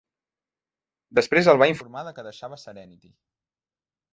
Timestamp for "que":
2.17-2.27